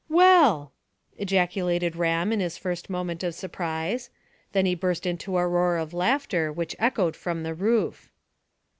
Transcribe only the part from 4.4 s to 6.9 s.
Then he burst into a roar of laughter which